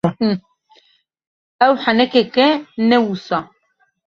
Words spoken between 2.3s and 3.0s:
e, ne